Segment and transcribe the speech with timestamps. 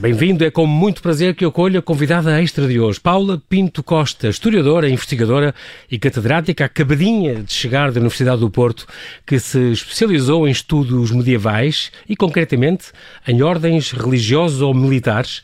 [0.00, 3.82] Bem-vindo, é com muito prazer que eu colho a convidada extra de hoje, Paula Pinto
[3.82, 5.52] Costa, historiadora, investigadora
[5.90, 8.86] e catedrática, acabadinha de chegar da Universidade do Porto,
[9.26, 12.92] que se especializou em estudos medievais e, concretamente,
[13.26, 15.42] em ordens religiosas ou militares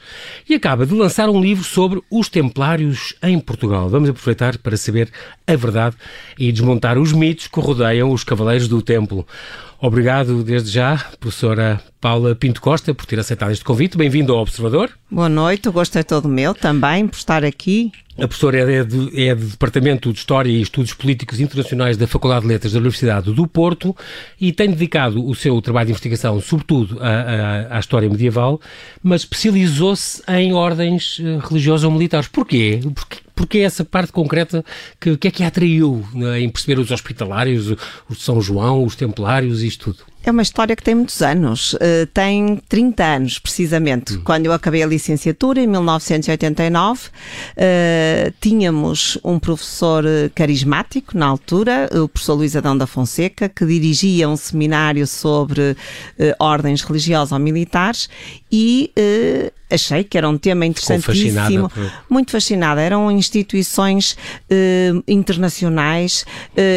[0.48, 3.88] e acaba de lançar um livro sobre os Templários em Portugal.
[3.88, 5.10] Vamos aproveitar para saber
[5.48, 5.96] a verdade
[6.38, 9.26] e desmontar os mitos que rodeiam os Cavaleiros do Templo.
[9.80, 13.96] Obrigado desde já, professora Paula Pinto Costa, por ter aceitado este convite.
[13.96, 14.90] Bem-vindo ao Observador.
[15.10, 17.92] Boa noite, o gosto é todo meu também por estar aqui.
[18.16, 22.42] A professora é, de, é do Departamento de História e Estudos Políticos Internacionais da Faculdade
[22.42, 23.94] de Letras da Universidade do Porto
[24.40, 28.60] e tem dedicado o seu trabalho de investigação, sobretudo, à, à, à história medieval,
[29.02, 32.28] mas especializou-se em ordens eh, religiosas ou militares.
[32.28, 32.80] Porquê?
[32.94, 33.23] Porquê?
[33.34, 34.64] Porque é essa parte concreta
[35.00, 37.74] que, que é que a atraiu né, em perceber os hospitalários,
[38.08, 40.13] os São João, os templários e isto tudo?
[40.24, 44.14] É uma história que tem muitos anos, uh, tem 30 anos precisamente.
[44.14, 44.22] Hum.
[44.24, 47.10] Quando eu acabei a licenciatura, em 1989, uh,
[47.56, 54.26] eh, tínhamos um professor carismático na altura, o professor Luís Adão da Fonseca, que dirigia
[54.26, 55.76] um seminário sobre uh,
[56.38, 58.08] ordens religiosas ou militares
[58.50, 58.92] e
[59.68, 61.68] achei que era um tema interessantíssimo.
[61.68, 61.92] Por...
[62.08, 62.80] Muito fascinada.
[62.80, 64.16] Eram instituições
[65.08, 66.24] internacionais,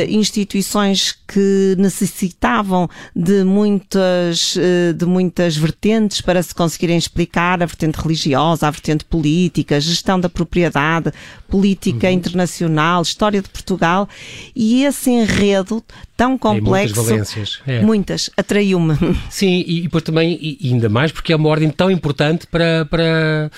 [0.09, 7.95] instituições que necessitavam de muitas, uh, de muitas vertentes para se conseguirem explicar a vertente
[7.95, 11.11] religiosa, a vertente política, a gestão da propriedade,
[11.47, 12.13] política uhum.
[12.13, 14.08] internacional, história de Portugal.
[14.55, 15.83] E esse enredo
[16.17, 16.95] tão complexo.
[16.95, 17.59] Tem muitas valências.
[17.67, 17.81] É.
[17.81, 18.30] Muitas.
[18.35, 18.95] Atraiu-me.
[19.30, 23.52] Sim, e depois também, e ainda mais, porque é uma ordem tão importante para, para,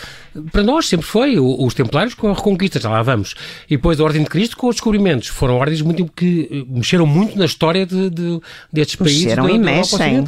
[0.51, 1.39] para nós, sempre foi.
[1.39, 3.35] Os Templários com a Reconquista, já lá vamos.
[3.69, 5.27] E depois a Ordem de Cristo com os descobrimentos.
[5.27, 8.39] Foram ordens muito, que eh, mexeram muito na história de, de
[8.71, 10.25] destes países mexeram da, e mexem.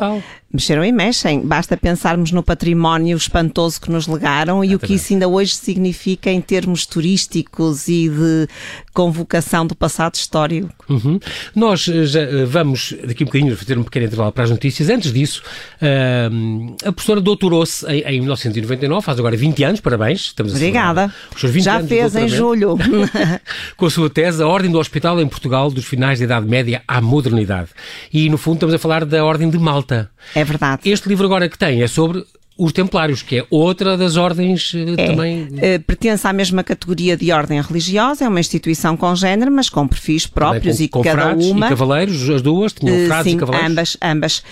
[0.53, 1.41] Mexeram e mexem.
[1.41, 6.29] Basta pensarmos no património espantoso que nos legaram e o que isso ainda hoje significa
[6.29, 8.47] em termos turísticos e de
[8.93, 10.69] convocação do passado histórico.
[10.89, 11.19] Uhum.
[11.55, 14.49] Nós eh, já eh, vamos, daqui a um bocadinho, fazer um pequeno intervalo para as
[14.49, 14.89] notícias.
[14.89, 15.41] Antes disso,
[15.81, 20.21] uh, a professora doutorou-se em, em 1999, faz agora 20 anos, parabéns.
[20.21, 21.13] Estamos Obrigada.
[21.55, 22.77] Já fez em julho.
[23.77, 26.81] Com a sua tese, a Ordem do Hospital em Portugal, dos finais da Idade Média
[26.87, 27.69] à Modernidade.
[28.11, 30.09] E, no fundo, estamos a falar da Ordem de Malta.
[30.35, 30.89] É verdade.
[30.89, 32.25] Este livro agora que tem é sobre
[32.63, 35.43] os Templários, que é outra das ordens eh, é, também.
[35.45, 39.87] Uh, pertence à mesma categoria de ordem religiosa, é uma instituição com género, mas com
[39.87, 41.65] perfis próprios com, e com cada uma.
[41.65, 43.71] E cavaleiros, as duas, tinham uh, frades sim, e cavaleiros?
[43.71, 44.43] Ambas, ambas.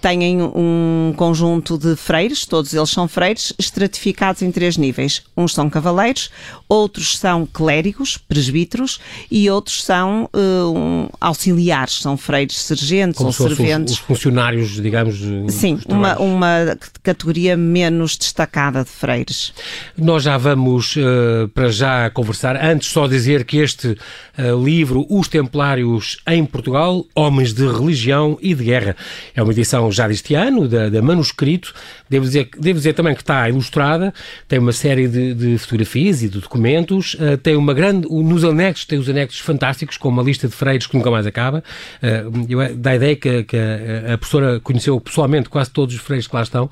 [0.00, 5.22] Têm um conjunto de freires, todos eles são freires, estratificados em três níveis.
[5.36, 6.30] Uns são cavaleiros,
[6.66, 8.98] outros são clérigos, presbíteros,
[9.30, 13.94] e outros são um, auxiliares, são freires sergentes Como ou serventes.
[13.94, 15.20] Os, os funcionários, digamos.
[15.48, 19.52] Sim, uma, uma categoria menos destacada de freires.
[19.96, 22.56] Nós já vamos uh, para já conversar.
[22.56, 28.54] Antes, só dizer que este uh, livro, Os Templários em Portugal, Homens de Religião e
[28.54, 28.96] de Guerra,
[29.34, 31.74] é uma edição já deste ano, da, da manuscrito.
[32.08, 34.12] Devo dizer, devo dizer também que está ilustrada,
[34.46, 38.06] tem uma série de, de fotografias e de documentos, uh, tem uma grande.
[38.08, 41.62] Nos anexos, tem os anexos fantásticos, com uma lista de freires que nunca mais acaba.
[42.02, 46.26] Uh, dá a ideia que, que a, a professora conheceu pessoalmente quase todos os freires
[46.26, 46.70] que lá estão.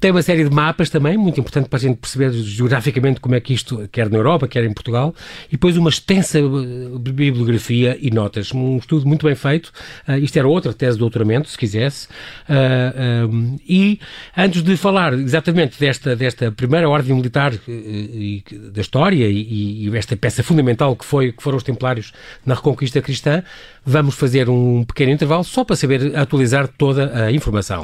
[0.00, 3.40] Tem uma série de mapas também, muito importante para a gente perceber geograficamente como é
[3.40, 5.14] que isto, quer na Europa, quer em Portugal,
[5.48, 6.42] e depois uma extensa eh,
[6.98, 8.52] bibliografia e notas.
[8.52, 9.72] Um estudo muito bem feito.
[10.06, 12.06] Uh, isto era outra tese de doutoramento, se quisesse.
[12.06, 12.08] Uh,
[12.48, 14.00] ah, um, e
[14.36, 20.16] antes de falar exatamente desta, desta primeira ordem militar e, da história e, e, esta
[20.16, 22.12] peça fundamental que, foi, que foram os Templários
[22.44, 23.42] na Reconquista Cristã,
[23.84, 27.82] vamos fazer um pequeno intervalo só para saber atualizar toda a informação.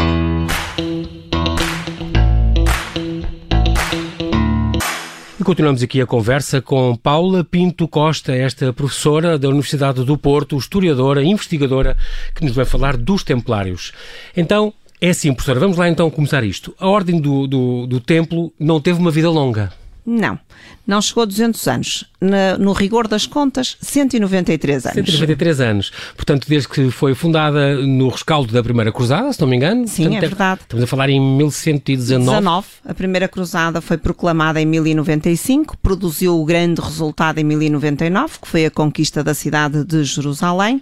[5.44, 10.56] E continuamos aqui a conversa com Paula Pinto Costa, esta professora da Universidade do Porto,
[10.56, 11.99] historiadora, investigadora,
[12.35, 13.93] que nos vai falar dos Templários.
[14.35, 16.75] Então, é assim, professora, vamos lá então começar isto.
[16.81, 19.70] A Ordem do, do, do Templo não teve uma vida longa.
[20.06, 20.38] Não,
[20.87, 22.05] não chegou a 200 anos.
[22.21, 24.95] Na, no rigor das contas, 193 anos.
[24.95, 25.93] 193 anos.
[26.17, 29.87] Portanto, desde que foi fundada no rescaldo da Primeira Cruzada, se não me engano.
[29.87, 30.61] Sim, Portanto, é verdade.
[30.62, 32.25] Estamos a falar em 1119.
[32.25, 32.67] 19.
[32.87, 38.67] A Primeira Cruzada foi proclamada em 1095, produziu o grande resultado em 1099, que foi
[38.67, 40.81] a conquista da cidade de Jerusalém,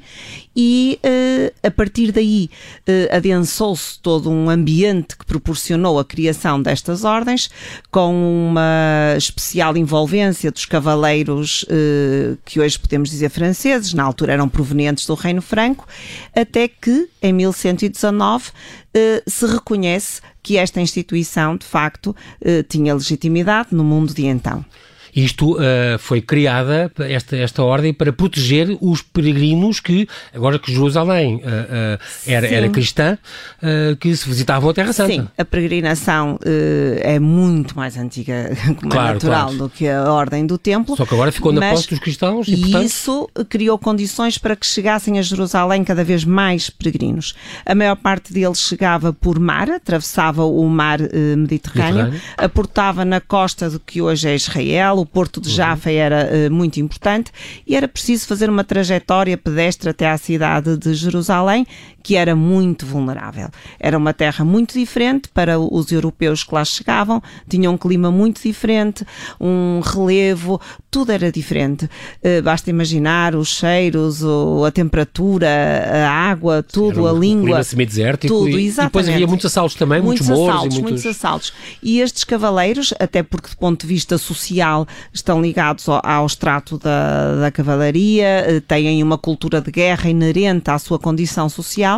[0.54, 7.04] e uh, a partir daí uh, adensou-se todo um ambiente que proporcionou a criação destas
[7.04, 7.50] ordens,
[7.90, 8.12] com
[8.48, 15.06] uma especial envolvência dos cavaleiros uh, que hoje podemos dizer franceses, na altura eram provenientes
[15.06, 15.86] do Reino Franco,
[16.34, 18.50] até que em 1119
[19.26, 22.14] se reconhece que esta instituição, de facto,
[22.68, 24.62] tinha legitimidade no mundo de então.
[25.14, 31.36] Isto uh, foi criada, esta, esta ordem, para proteger os peregrinos que, agora que Jerusalém
[31.36, 33.18] uh, uh, era, era cristã,
[34.00, 35.12] que se visitavam a Terra Santa.
[35.12, 36.38] Sim, a peregrinação
[37.00, 38.50] é muito mais antiga,
[38.80, 39.58] como é claro, é natural, claro.
[39.58, 40.96] do que a ordem do templo.
[40.96, 42.84] Só que agora ficou na posse dos cristãos e, portanto...
[42.84, 47.34] isso criou condições para que chegassem a Jerusalém cada vez mais peregrinos.
[47.64, 50.98] A maior parte deles chegava por mar, atravessava o mar
[51.36, 55.96] Mediterrâneo, Mediterrâneo, aportava na costa do que hoje é Israel, o Porto de Jaffa uhum.
[55.96, 57.30] era uh, muito importante
[57.66, 61.66] e era preciso fazer uma trajetória pedestre até à cidade de Jerusalém,
[62.02, 63.48] que era muito vulnerável.
[63.78, 68.42] Era uma terra muito diferente para os europeus que lá chegavam, tinha um clima muito
[68.42, 69.04] diferente,
[69.40, 70.60] um relevo,
[70.90, 71.84] tudo era diferente.
[71.84, 74.22] Uh, basta imaginar os cheiros,
[74.66, 75.48] a temperatura,
[76.06, 77.44] a água, tudo, a língua.
[77.44, 78.78] Clima semidesértico tudo, e, exatamente.
[78.78, 81.02] e depois havia muitos assaltos também, muitos, muitos assaltos, e muitos...
[81.02, 81.52] muitos assaltos.
[81.82, 86.78] E estes cavaleiros, até porque do ponto de vista social estão ligados ao, ao extrato
[86.78, 91.91] da, da cavalaria, eh, têm uma cultura de guerra inerente à sua condição social,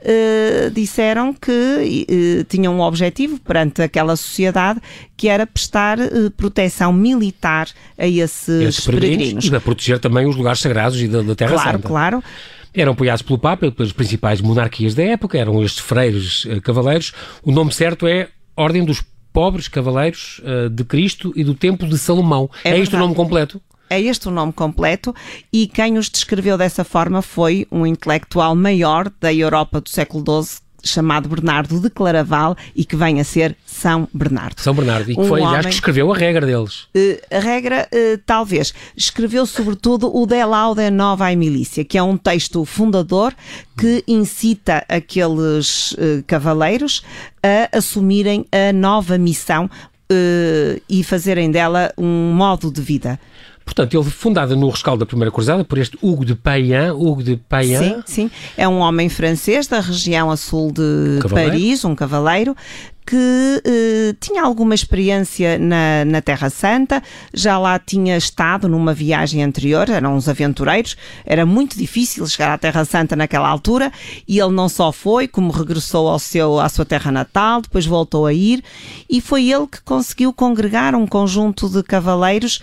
[0.00, 4.80] eh, disseram que eh, tinham um objetivo perante aquela sociedade
[5.16, 7.68] que era prestar eh, proteção militar
[7.98, 9.44] a esses, esses peregrinos, peregrinos.
[9.44, 11.88] E para proteger também os lugares sagrados e da, da Terra claro, Santa.
[11.88, 12.24] Claro, claro.
[12.72, 17.12] Eram apoiados pelo Papa e pelas principais monarquias da época, eram estes freiros uh, cavaleiros.
[17.42, 19.02] O nome certo é Ordem dos
[19.32, 22.50] pobres cavaleiros uh, de Cristo e do Templo de Salomão.
[22.64, 23.60] É, é este o nome completo?
[23.88, 25.14] É este o nome completo
[25.52, 30.64] e quem os descreveu dessa forma foi um intelectual maior da Europa do século XII
[30.84, 34.60] chamado Bernardo de Claraval e que vem a ser São Bernardo.
[34.60, 36.82] São Bernardo, e que um foi, aliás, que escreveu a regra deles.
[36.94, 38.72] Uh, a regra, uh, talvez.
[38.96, 43.34] Escreveu, sobretudo, o De Laude Nova à Milícia, que é um texto fundador
[43.76, 47.02] que incita aqueles uh, cavaleiros
[47.42, 49.68] a assumirem a nova missão
[50.88, 53.18] e fazerem dela um modo de vida.
[53.64, 56.94] Portanto, ele fundada no rescaldo da Primeira Cruzada por este Hugo de Payan.
[56.94, 57.82] Hugo de Payan.
[57.82, 58.30] Sim, sim.
[58.56, 61.50] É um homem francês da região a sul de cavaleiro.
[61.50, 62.54] Paris, um cavaleiro,
[63.06, 67.02] que eh, tinha alguma experiência na, na Terra Santa,
[67.32, 72.58] já lá tinha estado numa viagem anterior, eram uns aventureiros, era muito difícil chegar à
[72.58, 73.92] Terra Santa naquela altura,
[74.26, 78.26] e ele não só foi, como regressou ao seu, à sua terra natal, depois voltou
[78.26, 78.64] a ir,
[79.08, 82.60] e foi ele que conseguiu congregar um conjunto de cavaleiros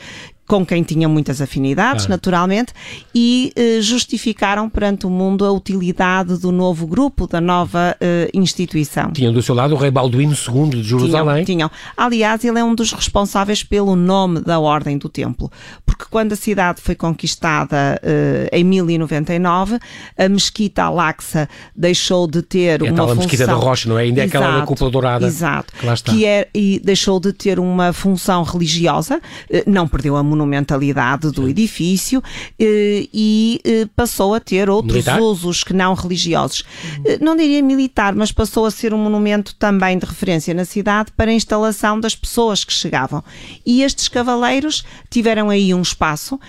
[0.52, 2.12] com quem tinha muitas afinidades, claro.
[2.12, 2.74] naturalmente,
[3.16, 9.14] e eh, justificaram perante o mundo a utilidade do novo grupo, da nova eh, instituição.
[9.14, 11.46] Tinham do seu lado o rei Balduíno II de Jerusalém.
[11.46, 11.72] Tinham, tinham.
[11.96, 15.50] Aliás, ele é um dos responsáveis pelo nome da Ordem do Templo,
[15.86, 19.80] porque quando a cidade foi conquistada eh, em 1099,
[20.18, 23.12] a mesquita Al-Aqsa deixou de ter é uma função...
[23.12, 24.02] a mesquita da Rocha, não é?
[24.02, 25.26] Ainda é aquela da cúpula dourada.
[25.26, 25.72] Exato.
[25.80, 26.12] Que, lá está.
[26.12, 29.22] que é, e deixou de ter uma função religiosa,
[29.66, 31.50] não perdeu a monumentalidade do Sim.
[31.50, 32.24] edifício
[32.60, 35.22] eh, e eh, passou a ter outros militar?
[35.22, 36.64] usos que não religiosos.
[36.84, 37.18] Uhum.
[37.22, 41.32] Não diria militar, mas passou a ser um monumento também de referência na cidade para
[41.32, 43.24] a instalação das pessoas que chegavam.
[43.66, 46.40] E estes cavaleiros tiveram aí um espaço.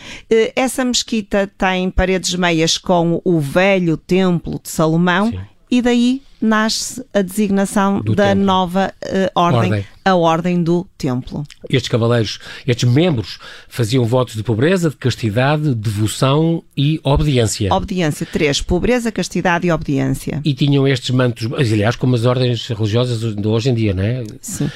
[0.57, 5.41] Essa mesquita tem paredes meias com o velho templo de Salomão Sim.
[5.71, 8.45] e daí nasce a designação do da templo.
[8.45, 11.45] nova uh, ordem, ordem, a Ordem do Templo.
[11.71, 17.73] Estes cavaleiros, estes membros, faziam votos de pobreza, de castidade, devoção e obediência.
[17.73, 20.41] Obediência, três: pobreza, castidade e obediência.
[20.45, 24.25] E tinham estes mantos, aliás, como as ordens religiosas de hoje em dia, não é?
[24.41, 24.65] Sim.
[24.65, 24.71] Uh,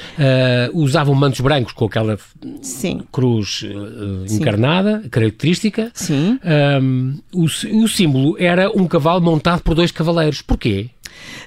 [0.73, 2.17] usavam mantos brancos com aquela
[2.61, 3.01] Sim.
[3.11, 5.09] cruz uh, encarnada, Sim.
[5.09, 5.91] característica.
[5.93, 6.39] Sim.
[6.81, 10.41] Um, o, o símbolo era um cavalo montado por dois cavaleiros.
[10.41, 10.89] Porquê?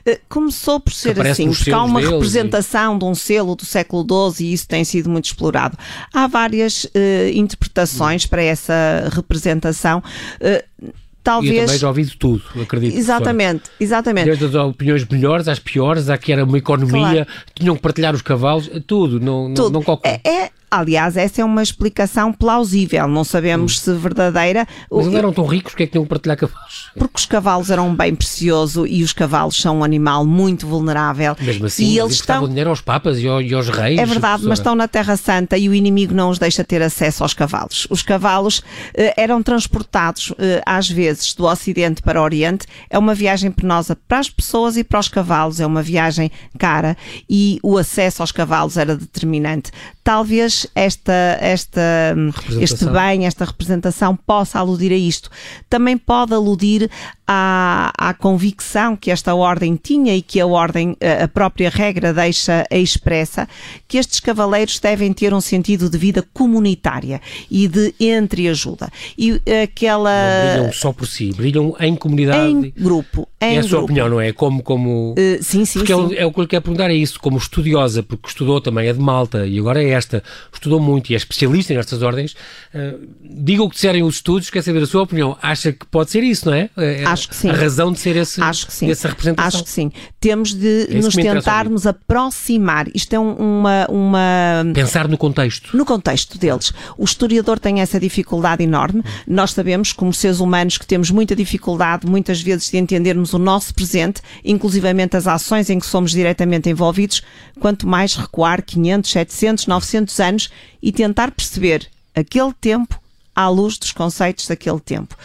[0.04, 2.99] Eh, começou por ser assim, porque há uma representação e...
[2.99, 5.76] de um selo do século XII e isso tem sido muito explorado.
[6.12, 6.88] Há várias uh,
[7.34, 10.02] interpretações para essa representação.
[10.40, 11.54] Uh, talvez.
[11.54, 12.96] Eu também já ouvi de tudo, acredito.
[12.96, 14.25] Exatamente, exatamente.
[14.25, 17.26] Desde as opiniões melhores às piores, há que era uma economia, claro.
[17.54, 19.64] tinham que partilhar os cavalos, tudo, não, tudo.
[19.64, 20.20] não, não qualquer.
[20.25, 23.80] É, é Aliás, essa é uma explicação plausível, não sabemos hum.
[23.80, 24.68] se verdadeira.
[24.90, 26.90] Mas eles eram tão ricos, que é que tinham que partilhar cavalos?
[26.96, 31.36] Porque os cavalos eram um bem precioso e os cavalos são um animal muito vulnerável.
[31.40, 32.46] Mesmo assim, e eles estão...
[32.46, 33.98] dinheiro aos papas e aos, reis.
[33.98, 37.22] É verdade, mas estão na Terra Santa e o inimigo não os deixa ter acesso
[37.22, 37.88] aos cavalos.
[37.90, 38.62] Os cavalos
[38.94, 42.66] eh, eram transportados, eh, às vezes, do Ocidente para o Oriente.
[42.88, 46.96] É uma viagem penosa para as pessoas e para os cavalos, é uma viagem cara
[47.28, 49.70] e o acesso aos cavalos era determinante.
[50.02, 52.14] Talvez esta, esta,
[52.61, 55.31] este bem, esta representação possa aludir a isto.
[55.69, 56.90] Também pode aludir
[57.32, 62.66] à, à convicção que esta ordem tinha e que a ordem, a própria regra deixa
[62.72, 63.49] expressa,
[63.87, 68.90] que estes cavaleiros devem ter um sentido de vida comunitária e de entreajuda.
[69.16, 70.10] E aquela...
[70.10, 72.50] Não brilham só por si, brilham em comunidade.
[72.50, 73.28] Em grupo.
[73.40, 73.68] Em é a grupo.
[73.68, 74.32] sua opinião, não é?
[74.32, 75.12] Como, como...
[75.12, 76.14] Uh, sim, sim, porque sim.
[76.14, 78.88] É, é o que eu lhe quero perguntar, é isso, como estudiosa, porque estudou também,
[78.88, 80.20] é de Malta, e agora é esta,
[80.52, 82.32] estudou muito e é especialista nestas ordens,
[82.75, 85.38] uh, diga o que disserem os estudos, quer saber a sua opinião.
[85.40, 86.68] Acha que pode ser isso, não é?
[86.76, 87.50] é Acho que sim.
[87.50, 88.90] A razão de ser esse, Acho que sim.
[88.90, 89.46] essa representação.
[89.46, 89.92] Acho que sim.
[90.18, 92.88] Temos de é nos tentarmos aproximar.
[92.94, 94.64] Isto é uma, uma.
[94.74, 95.76] Pensar no contexto.
[95.76, 96.72] No contexto deles.
[96.96, 99.02] O historiador tem essa dificuldade enorme.
[99.26, 103.74] Nós sabemos, como seres humanos, que temos muita dificuldade, muitas vezes, de entendermos o nosso
[103.74, 107.22] presente, inclusivamente as ações em que somos diretamente envolvidos,
[107.58, 110.50] quanto mais recuar 500, 700, 900 anos
[110.82, 113.00] e tentar perceber aquele tempo
[113.34, 115.16] à luz dos conceitos daquele tempo.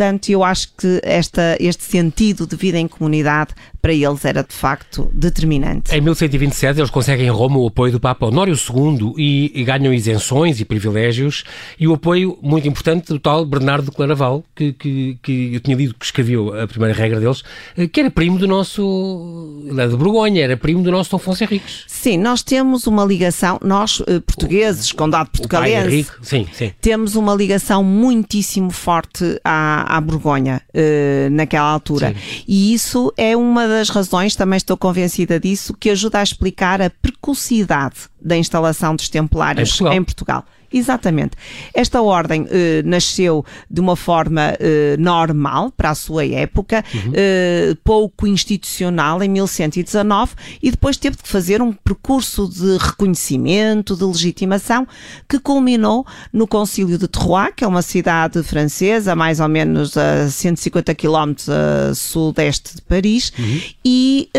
[0.00, 4.54] Portanto, eu acho que esta, este sentido de vida em comunidade para eles era de
[4.54, 5.94] facto determinante.
[5.94, 9.92] Em 1127 eles conseguem em Roma o apoio do Papa Honório II e, e, ganham
[9.92, 11.44] isenções e privilégios
[11.78, 15.76] e o apoio muito importante do tal Bernardo de Claraval, que, que, que eu tinha
[15.76, 17.42] lido que escreveu a primeira regra deles,
[17.76, 21.16] eh, que era primo do nosso, ele é de Borgonha, era primo do nosso Dom
[21.16, 21.84] Afonso Henriques.
[21.86, 26.72] Sim, nós temos uma ligação, nós eh, portugueses, o, condado portugalense, sim, sim.
[26.80, 32.08] temos uma ligação muitíssimo forte à, à Borgonha uh, naquela altura.
[32.08, 32.44] Sim.
[32.46, 36.90] E isso é uma das razões, também estou convencida disso, que ajuda a explicar a
[36.90, 39.94] precocidade da instalação dos templários em Portugal.
[39.94, 40.44] Em Portugal.
[40.72, 41.36] Exatamente.
[41.74, 47.12] Esta ordem eh, nasceu de uma forma eh, normal para a sua época, uhum.
[47.12, 54.04] eh, pouco institucional, em 1119, e depois teve de fazer um percurso de reconhecimento, de
[54.04, 54.86] legitimação,
[55.28, 60.28] que culminou no Concílio de Troyes, que é uma cidade francesa, mais ou menos a
[60.28, 63.60] 150 km a sudeste de Paris, uhum.
[63.84, 64.30] e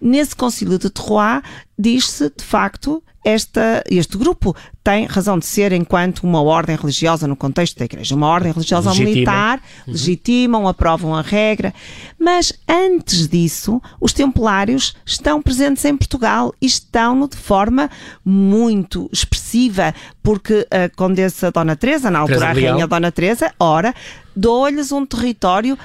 [0.00, 1.42] nesse Concílio de Troyes
[1.82, 7.36] diz-se, de facto, esta, este grupo tem razão de ser enquanto uma ordem religiosa no
[7.36, 8.14] contexto da Igreja.
[8.14, 9.14] Uma ordem religiosa Legitima.
[9.14, 9.92] militar, uhum.
[9.92, 11.74] legitimam, aprovam a regra.
[12.18, 17.90] Mas antes disso, os templários estão presentes em Portugal e estão de forma
[18.24, 23.94] muito expressiva, porque a Condessa Dona Teresa, na altura Teresa a Rainha Dona Teresa, ora,
[24.34, 25.78] dou-lhes um território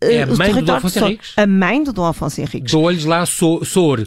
[0.00, 1.32] é a mãe do Dom Afonso Henriques?
[1.36, 2.70] A mãe do Dom Afonso Henriques.
[2.70, 3.64] Dou-lhes lá so.
[3.64, 4.06] Soure.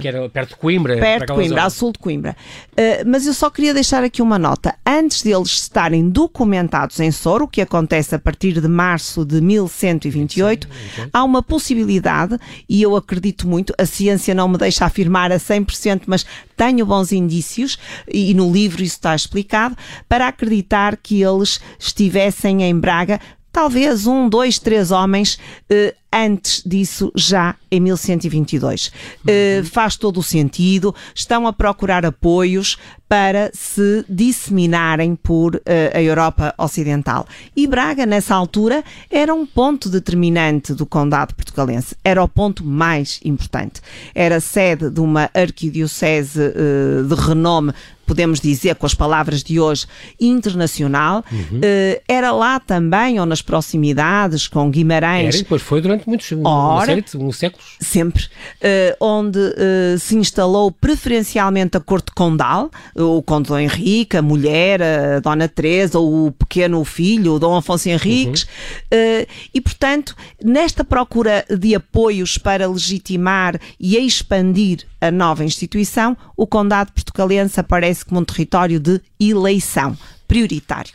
[0.00, 0.96] Que era perto de Coimbra.
[0.96, 2.36] Perto de Coimbra, a sul de Coimbra.
[2.72, 4.76] Uh, mas eu só queria deixar aqui uma nota.
[4.86, 10.68] Antes deles estarem documentados em Soure, o que acontece a partir de março de 1128,
[10.68, 12.38] Sim, há uma possibilidade,
[12.68, 16.24] e eu acredito muito, a ciência não me deixa afirmar a 100%, mas
[16.56, 19.76] tenho bons indícios, e no livro isso está explicado,
[20.08, 23.20] para acreditar que eles estivessem em Braga
[23.54, 25.38] talvez um, dois, três homens
[25.70, 28.88] eh, antes disso, já em 1122.
[28.88, 29.60] Uhum.
[29.60, 32.76] Uh, faz todo o sentido, estão a procurar apoios
[33.14, 35.60] para se disseminarem por uh,
[35.94, 37.24] a Europa Ocidental.
[37.54, 43.20] E Braga, nessa altura, era um ponto determinante do Condado Portugalense, era o ponto mais
[43.24, 43.80] importante.
[44.12, 47.72] Era sede de uma arquidiocese uh, de renome
[48.04, 49.86] podemos dizer com as palavras de hoje,
[50.20, 51.24] internacional.
[51.30, 51.58] Uhum.
[51.58, 55.26] Uh, era lá também, ou nas proximidades, com Guimarães.
[55.26, 57.76] Era, e depois foi durante muitos Ora, de séculos.
[57.80, 58.24] Sempre.
[58.24, 62.70] Uh, onde uh, se instalou preferencialmente a corte condal,
[63.04, 67.88] o conde Dom Henrique, a mulher, a Dona Teresa, o pequeno filho, o Dom Afonso
[67.88, 68.44] Henriques.
[68.44, 69.22] Uhum.
[69.22, 76.46] Uh, e, portanto, nesta procura de apoios para legitimar e expandir a nova instituição, o
[76.46, 79.96] condado portugalense aparece como um território de eleição
[80.26, 80.94] prioritário.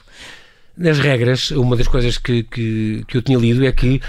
[0.79, 4.01] Nas regras, uma das coisas que, que, que eu tinha lido é que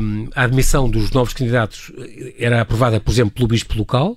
[0.00, 1.92] um, a admissão dos novos candidatos
[2.36, 4.16] era aprovada, por exemplo, pelo bispo local.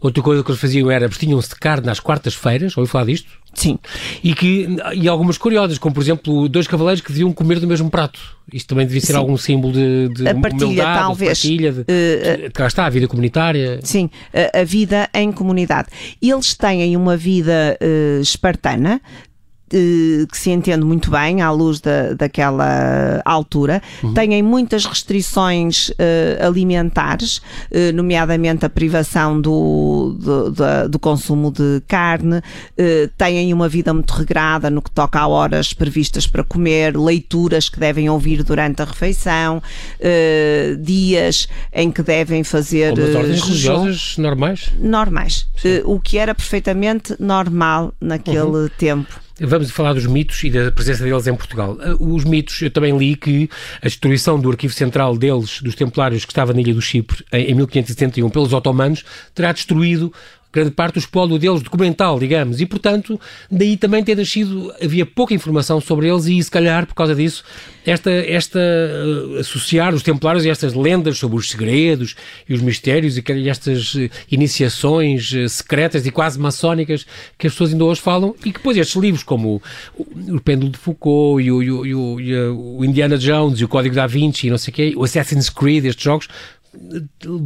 [0.00, 3.28] Outra coisa que eles faziam era vestinham-se de carne às quartas-feiras, ouviu falar disto?
[3.54, 3.78] Sim.
[4.24, 7.90] E, que, e algumas curiosas, como por exemplo, dois cavaleiros que deviam comer do mesmo
[7.90, 8.18] prato.
[8.50, 9.18] Isto também devia ser sim.
[9.18, 11.38] algum símbolo de, de a partilha, humildade, talvez.
[11.38, 13.78] de partilha, de, uh, de, cá está, a vida comunitária.
[13.82, 15.88] Sim, a, a vida em comunidade.
[16.20, 19.02] Eles têm uma vida uh, espartana,
[20.30, 24.12] que se entende muito bem à luz da, daquela altura, uhum.
[24.12, 31.82] têm muitas restrições uh, alimentares, uh, nomeadamente a privação do, do, do, do consumo de
[31.88, 32.42] carne, uh,
[33.16, 37.80] têm uma vida muito regrada no que toca a horas previstas para comer, leituras que
[37.80, 39.62] devem ouvir durante a refeição,
[40.80, 42.94] dias em que devem fazer.
[42.94, 44.72] Como as ordens religiosas normais?
[44.78, 45.46] Normais.
[45.84, 48.68] o que era perfeitamente normal naquele uhum.
[48.78, 49.22] tempo.
[49.44, 51.72] Vamos falar dos mitos e da presença deles em Portugal.
[51.72, 56.24] Uh, os mitos, eu também li que a destruição do arquivo central deles, dos Templários,
[56.24, 60.12] que estava na Ilha do Chipre, em 1571, pelos otomanos, terá destruído
[60.52, 63.18] grande parte do espólio deles documental, digamos, e portanto,
[63.50, 67.42] daí também ter nascido, havia pouca informação sobre eles e se calhar, por causa disso,
[67.84, 72.14] esta, esta uh, associar os templários e estas lendas sobre os segredos
[72.48, 77.06] e os mistérios e, e estas uh, iniciações uh, secretas e quase maçónicas
[77.38, 79.60] que as pessoas ainda hoje falam e que depois estes livros como
[79.96, 83.68] o, o Pêndulo de Foucault e o, e o, e o Indiana Jones e o
[83.68, 86.28] Código da Vinci e não sei o quê, o Assassin's Creed, estes jogos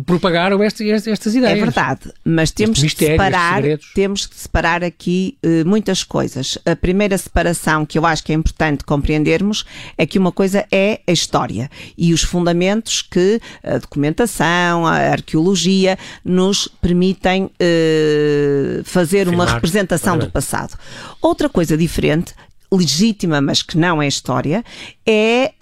[0.05, 1.59] propagaram estas, estas ideias.
[1.59, 3.63] É verdade, mas temos que separar,
[3.95, 6.59] temos que separar aqui uh, muitas coisas.
[6.65, 9.65] A primeira separação que eu acho que é importante compreendermos
[9.99, 15.99] é que uma coisa é a história e os fundamentos que a documentação, a arqueologia
[16.25, 20.79] nos permitem uh, fazer uma representação do passado.
[21.21, 22.35] Outra coisa diferente
[22.77, 24.65] legítima, mas que não é história,
[25.07, 25.53] é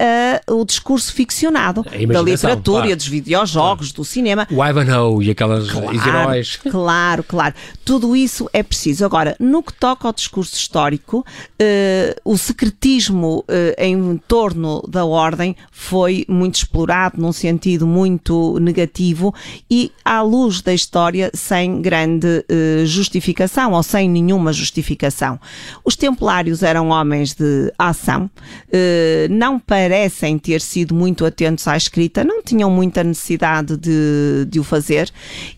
[0.49, 2.95] uh, o discurso ficcionado da literatura, claro.
[2.95, 4.01] dos videojogos, claro.
[4.01, 4.47] do cinema.
[4.49, 6.55] O Ivanhoe e aquelas claro, heróis.
[6.55, 7.53] Claro, claro.
[7.83, 9.05] Tudo isso é preciso.
[9.05, 15.55] Agora, no que toca ao discurso histórico, uh, o secretismo uh, em torno da ordem
[15.71, 19.33] foi muito explorado num sentido muito negativo
[19.69, 22.43] e à luz da história sem grande
[22.85, 25.39] justificação ou sem nenhuma justificação.
[25.83, 28.29] Os templários eram homens de ação
[29.29, 34.63] não parecem ter sido muito atentos à escrita, não tinham muita necessidade de, de o
[34.63, 35.11] fazer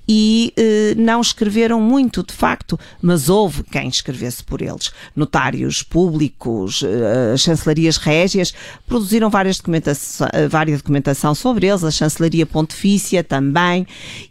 [0.08, 4.92] e eh, não escreveram muito, de facto, mas houve quem escrevesse por eles.
[5.16, 8.54] Notários públicos, eh, as chancelarias régias
[8.88, 13.86] produziram várias documentação, eh, várias documentação sobre eles, a chancelaria pontifícia também,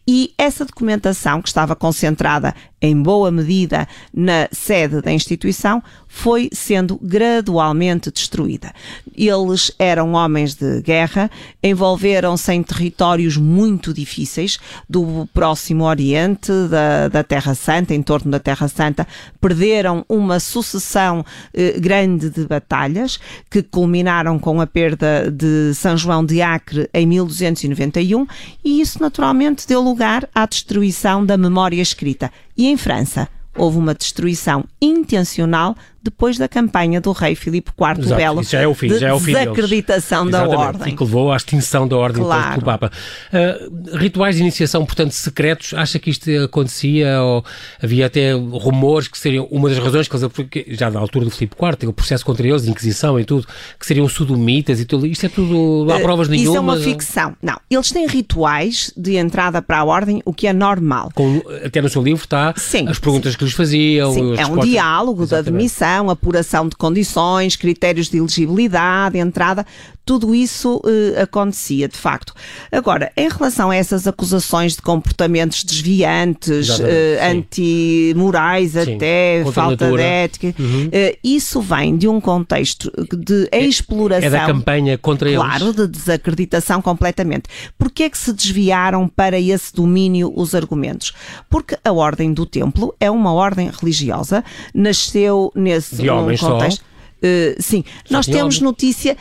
[0.08, 6.98] e essa documentação que estava concentrada em boa medida na sede da instituição, foi sendo
[7.03, 8.72] gradualmente destruída.
[9.14, 11.31] Eles eram homens de guerra,
[11.62, 18.38] envolveram-se em territórios muito difíceis do Próximo Oriente, da, da Terra Santa, em torno da
[18.38, 19.07] Terra Santa,
[19.40, 23.18] perderam uma sucessão eh, grande de batalhas
[23.51, 28.27] que culminaram com a perda de São João de Acre em 1291
[28.64, 32.31] e isso naturalmente deu lugar à destruição da memória escrita.
[32.57, 35.75] E em França houve uma destruição intencional
[36.07, 39.09] depois da campanha do rei Filipe IV Exato, Belo já é o fim, de já
[39.09, 40.92] é o fim desacreditação da ordem.
[40.92, 42.51] E que levou à extinção da ordem claro.
[42.51, 42.92] pelo Papa.
[43.33, 47.45] Uh, rituais de iniciação, portanto, secretos, acha que isto acontecia ou
[47.83, 51.57] havia até rumores que seriam uma das razões que eles, já da altura do Filipe
[51.61, 53.47] IV, o processo contra eles, Inquisição e tudo,
[53.79, 56.51] que seriam sodomitas e tudo, isto é tudo, não há uh, provas nenhuma.
[56.51, 57.37] Isso é uma ficção.
[57.42, 61.11] Não, eles têm rituais de entrada para a ordem, o que é normal.
[61.14, 63.38] Com, até no seu livro está sim, as perguntas sim.
[63.38, 64.12] que lhes faziam.
[64.12, 65.51] Sim, é um diálogo Exatamente.
[65.51, 69.66] de admissão apuração de condições, critérios de elegibilidade, entrada,
[70.06, 72.32] tudo isso uh, acontecia, de facto.
[72.70, 76.82] Agora, em relação a essas acusações de comportamentos desviantes, uh,
[77.28, 80.87] antimorais até, falta de ética, uhum.
[80.87, 84.28] uh, isso vem de um contexto de exploração.
[84.28, 85.74] É, da campanha contra claro, eles.
[85.74, 87.48] Claro, de desacreditação completamente.
[87.76, 91.12] Porquê é que se desviaram para esse domínio os argumentos?
[91.50, 96.79] Porque a Ordem do Templo é uma ordem religiosa, nasceu nesse de homens contexto.
[96.79, 96.87] Só?
[97.17, 98.61] Uh, sim, só nós temos homens.
[98.61, 99.17] notícia eh,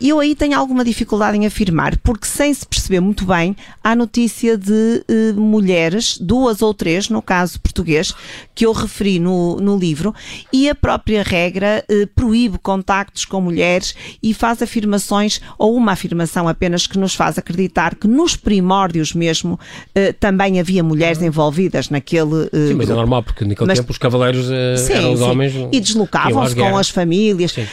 [0.00, 4.58] eu aí tenho alguma dificuldade em afirmar, porque sem se perceber muito bem, há notícia
[4.58, 8.14] de uh, mulheres, duas ou três, no caso português,
[8.54, 10.14] que eu referi no, no livro,
[10.52, 16.46] e a própria regra uh, proíbe contactos com mulheres e faz afirmações, ou uma afirmação
[16.46, 22.44] apenas que nos faz acreditar que nos primórdios mesmo uh, também havia mulheres envolvidas naquele.
[22.44, 22.92] sim, mas é grupo.
[22.92, 25.24] é normal, porque naquele mas, tempo os cavaleiros sim, eram os sim.
[25.24, 25.54] homens.
[25.72, 27.52] E deslocavam-se com as famílias.
[27.52, 27.66] Sim.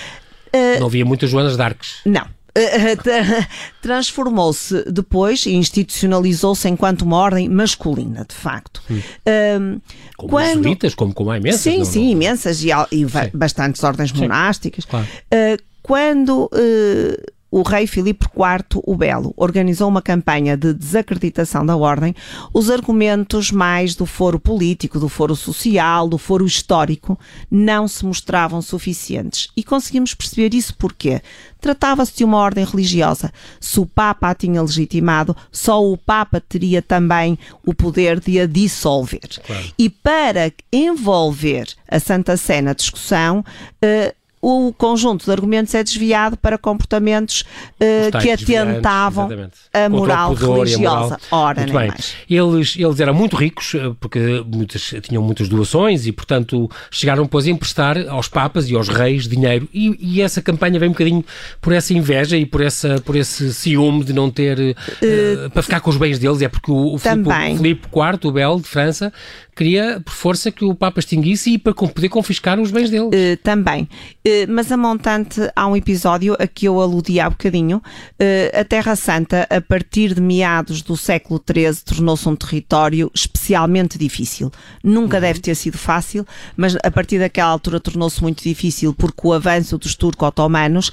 [0.53, 1.97] Uh, não havia muitas Joanas d'Arques.
[2.05, 2.25] Não.
[3.81, 8.81] transformou-se depois e institucionalizou-se enquanto uma ordem masculina, de facto.
[8.89, 8.99] Hum.
[8.99, 9.81] Um,
[10.17, 10.57] como quando...
[10.63, 11.61] jesuítas, como, como há imensas.
[11.61, 12.11] Sim, não, sim, não...
[12.11, 13.29] imensas e, e sim.
[13.33, 14.17] bastantes ordens sim.
[14.17, 14.85] monásticas.
[14.85, 15.05] Claro.
[15.05, 21.75] Uh, quando uh, o rei Filipe IV o Belo organizou uma campanha de desacreditação da
[21.75, 22.13] ordem,
[22.53, 27.17] os argumentos mais do foro político, do foro social, do foro histórico
[27.49, 29.49] não se mostravam suficientes.
[29.55, 31.21] E conseguimos perceber isso porque
[31.61, 33.31] tratava-se de uma ordem religiosa.
[33.59, 38.45] Se o Papa a tinha legitimado, só o Papa teria também o poder de a
[38.45, 39.41] dissolver.
[39.45, 39.73] Claro.
[39.77, 44.15] E para envolver a Santa Sé na discussão, uh,
[44.49, 47.43] o conjunto de argumentos é desviado para comportamentos
[47.81, 49.27] uh, que atentavam
[49.73, 51.19] a moral religiosa.
[51.29, 51.47] A moral.
[51.49, 51.87] Ora, muito bem.
[51.89, 52.15] Mais.
[52.29, 57.45] Eles, eles eram muito ricos, eh, porque muitas, tinham muitas doações e, portanto, chegaram depois
[57.45, 59.67] a emprestar aos papas e aos reis dinheiro.
[59.73, 61.25] E, e essa campanha vem um bocadinho
[61.59, 64.57] por essa inveja e por, essa, por esse ciúme de não ter.
[64.57, 66.41] Uh, uh, para ficar com os bens deles.
[66.41, 69.11] É porque o, o Filipe, Filipe IV, o Belo, de França,
[69.57, 73.07] queria, por força, que o Papa extinguisse e para poder confiscar os bens dele.
[73.07, 73.89] Uh, também.
[74.25, 77.77] Uh, mas a montante, há um episódio a que eu aludi há bocadinho.
[77.77, 83.97] Uh, a Terra Santa, a partir de meados do século XIII, tornou-se um território especialmente
[83.97, 84.51] difícil.
[84.83, 85.21] Nunca uhum.
[85.21, 89.77] deve ter sido fácil, mas a partir daquela altura tornou-se muito difícil porque o avanço
[89.77, 90.91] dos turco-otomanos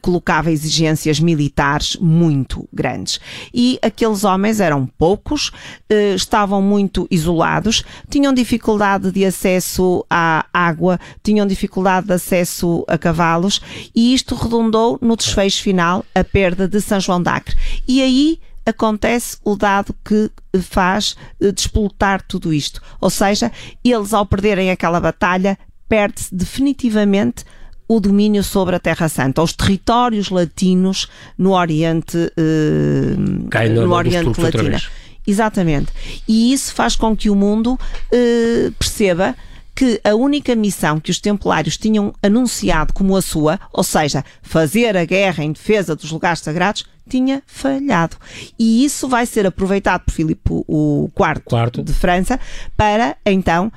[0.00, 3.20] colocava exigências militares muito grandes.
[3.52, 5.50] E aqueles homens eram poucos,
[6.14, 13.60] estavam muito isolados tinham dificuldade de acesso à água, tinham dificuldade de acesso a cavalos
[13.94, 17.56] e isto redundou no desfecho final a perda de São João d'Acre.
[17.86, 22.80] E aí acontece o dado que faz eh, despolutar tudo isto.
[23.00, 23.50] Ou seja,
[23.84, 27.44] eles ao perderem aquela batalha, perde-se definitivamente
[27.88, 33.16] o domínio sobre a Terra Santa, os territórios latinos no Oriente, eh,
[33.68, 34.78] no, no Oriente Latino.
[35.26, 35.92] Exatamente.
[36.26, 39.36] E isso faz com que o mundo uh, perceba
[39.80, 44.94] que a única missão que os templários tinham anunciado como a sua, ou seja, fazer
[44.94, 48.14] a guerra em defesa dos lugares sagrados, tinha falhado.
[48.58, 52.38] E isso vai ser aproveitado por Filipe IV de França
[52.76, 53.72] para então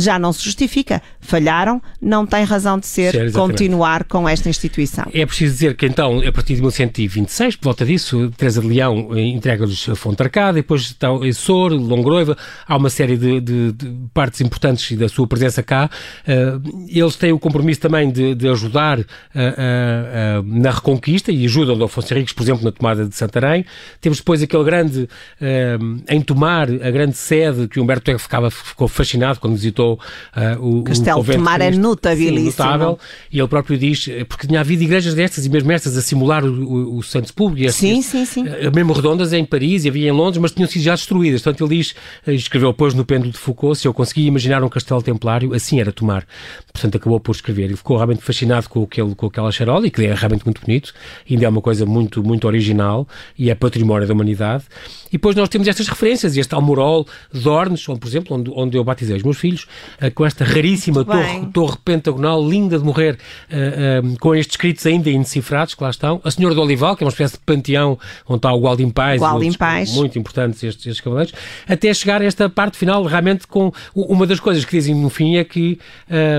[0.00, 1.02] já não se justifica.
[1.20, 5.06] Falharam, não tem razão de ser, ser continuar com esta instituição.
[5.12, 9.10] É preciso dizer que então, a partir de 1126, por volta disso, Teresa de Leão
[9.14, 12.36] eh, entrega-lhes a Fonte Arcada, depois estão Sor, Longroiva,
[12.66, 15.90] há uma série de, de, de, partes importantes da sua presença cá.
[16.26, 21.78] Uh, eles têm o compromisso também de, de ajudar uh, uh, na reconquista e ajudam
[21.78, 23.64] o Afonso Henriques, por exemplo, na tomada de Santarém.
[24.00, 25.08] Temos depois aquele grande,
[26.08, 30.82] em tomar a grande sede que Humberto Eco ficava, ficou fascinado quando visitou uh, o
[30.82, 32.46] Castelo de Tomar é notabilíssimo.
[32.46, 32.98] notável,
[33.32, 36.48] e ele próprio diz, porque tinha havido igrejas destas e mesmo estas a simular o,
[36.48, 37.72] o, o Santo Sepúlvero.
[37.72, 38.44] Sim, sim, sim.
[38.46, 41.42] Uh, mesmo redondas em Paris e havia em Londres, mas tinham sido já destruídas.
[41.42, 41.94] Portanto, ele diz,
[42.26, 45.92] escreveu depois no Pêndulo de Foucault, se eu conseguia imaginar um castelo templário, assim era
[45.92, 46.26] tomar.
[46.72, 47.64] Portanto, acabou por escrever.
[47.64, 50.92] Ele ficou realmente fascinado com, aquele, com aquela charola, e que é realmente muito bonito,
[51.28, 53.06] ainda é uma coisa muito, muito original
[53.38, 54.64] e é património da humanidade.
[55.08, 58.84] E depois nós temos estas referências, este Almorol, Dornes, onde, por exemplo, onde, onde eu
[58.84, 59.66] batizei os meus filhos,
[60.14, 63.18] com esta raríssima torre, torre, pentagonal, linda de morrer,
[63.50, 66.20] uh, uh, com estes escritos ainda indecifrados, que lá estão.
[66.24, 69.20] A Senhora do Olival, que é uma espécie de panteão onde está o Gualdim Paz.
[69.94, 71.34] muito importantes estes, estes cavaleiros,
[71.68, 75.36] até chegar a esta parte final, realmente com uma das coisas que dizem no fim
[75.36, 75.78] é que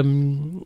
[0.05, 0.61] um,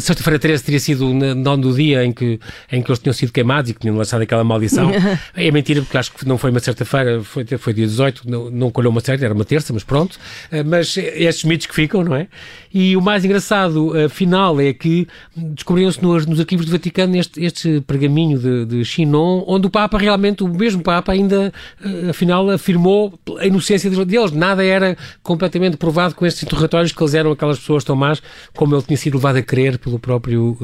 [0.00, 2.38] sexta-feira 13 teria sido no dia em que,
[2.70, 4.90] em que eles tinham sido queimados e que tinham lançado aquela maldição.
[5.34, 8.70] é mentira, porque acho que não foi uma sexta-feira, foi, foi dia 18, não, não
[8.70, 10.18] colheu uma certa, era uma terça, mas pronto.
[10.52, 12.28] Uh, mas estes mitos que ficam, não é?
[12.74, 17.42] E o mais engraçado, uh, final, é que descobriram-se nos, nos, arquivos do Vaticano este,
[17.42, 21.50] este pergaminho de, de Chinon, onde o Papa realmente, o mesmo Papa, ainda,
[21.82, 24.32] uh, afinal, afirmou a inocência deles.
[24.32, 28.22] Nada era completamente provado com estes interrogatórios que eles eram aquelas pessoas tão más
[28.54, 30.58] como ele tinha sido levado a crer pelo próprio,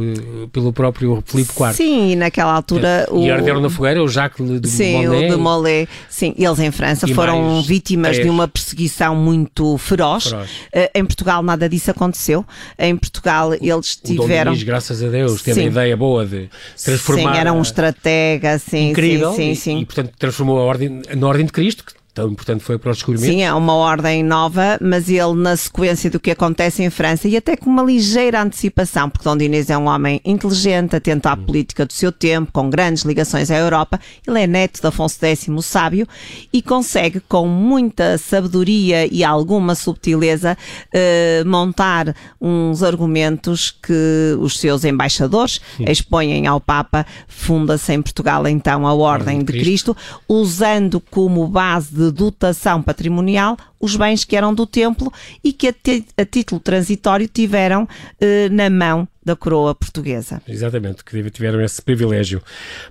[0.52, 1.72] pelo próprio Filipe IV.
[1.72, 2.88] Sim, e naquela altura...
[2.88, 3.06] É.
[3.10, 3.22] O...
[3.22, 5.32] E arderam na fogueira o Jacques de Sim, Mollet.
[5.32, 5.88] o de Mollet.
[6.10, 10.24] Sim, eles em França foram vítimas de uma perseguição muito feroz.
[10.24, 10.50] feroz.
[10.50, 12.44] Uh, em Portugal nada disso aconteceu.
[12.78, 14.52] Em Portugal eles tiveram...
[14.52, 15.66] O graças a Deus, teve sim.
[15.66, 16.50] a ideia boa de
[16.82, 17.34] transformar...
[17.34, 19.78] Sim, era um estratega, sim, incrível, sim, sim, sim.
[19.78, 22.90] E, e, portanto transformou a ordem, na Ordem de Cristo, que tão importante foi para
[22.90, 23.32] os descobrimentos.
[23.32, 27.36] Sim, é uma ordem nova, mas ele, na sequência do que acontece em França, e
[27.36, 31.44] até com uma ligeira antecipação, porque Dom Dinis é um homem inteligente, atento à hum.
[31.44, 35.46] política do seu tempo, com grandes ligações à Europa, ele é neto de Afonso X,
[35.48, 36.08] o sábio,
[36.52, 40.58] e consegue, com muita sabedoria e alguma subtileza,
[40.92, 45.84] eh, montar uns argumentos que os seus embaixadores Sim.
[45.86, 49.96] expõem ao Papa, funda-se em Portugal então a Ordem de Cristo,
[50.28, 55.74] usando como base dotação patrimonial os bens que eram do templo e que a,
[56.16, 57.88] a título transitório tiveram
[58.20, 60.40] eh, na mão da coroa portuguesa.
[60.48, 62.42] Exatamente, que tiveram esse privilégio.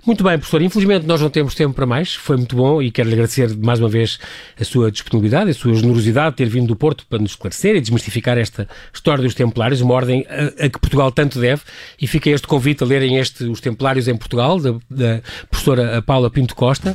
[0.06, 0.62] Muito bem, professor.
[0.62, 2.14] Infelizmente nós não temos tempo para mais.
[2.14, 4.20] Foi muito bom e quero lhe agradecer mais uma vez
[4.58, 7.80] a sua disponibilidade, a sua generosidade de ter vindo do Porto para nos esclarecer e
[7.80, 11.62] desmistificar esta história dos Templários, uma ordem a, a que Portugal tanto deve.
[12.00, 16.30] E fica este convite a lerem este, os Templários em Portugal, da, da professora Paula
[16.30, 16.94] Pinto Costa.